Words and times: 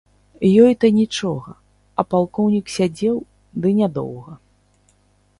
Ёй 0.63 0.73
то 0.83 0.87
нічога, 0.99 1.51
а 2.03 2.05
палкоўнік 2.13 2.71
сядзеў, 2.77 3.17
ды 3.65 3.75
нядоўга. 3.81 4.33